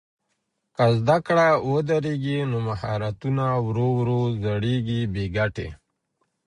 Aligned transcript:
که 0.75 0.85
زده 0.99 1.17
کړه 1.27 1.47
ودرېږي 1.71 2.37
نو 2.51 2.57
مهارتونه 2.67 3.45
ورو 3.67 3.87
ورو 3.97 4.19
زړېږي 4.43 5.01
بې 5.13 5.25
ګټې. 5.35 5.67